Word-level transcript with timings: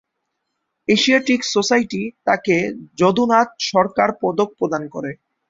Asiatic 0.87 1.41
Society 1.47 2.01
তাকে 2.27 2.55
'যদুনাথ 2.97 3.49
সরকার 3.71 4.09
পদক' 4.21 4.57
প্রদান 4.59 4.83
করে। 4.93 5.11